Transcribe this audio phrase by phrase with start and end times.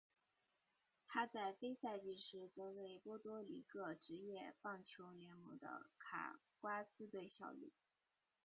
[1.05, 7.71] 他在非赛季时则为波多黎各职业棒球联盟的卡瓜斯队效力。